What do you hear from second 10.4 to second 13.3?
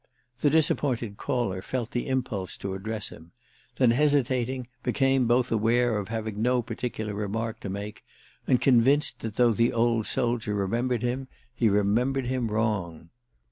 remembered him he remembered him wrong.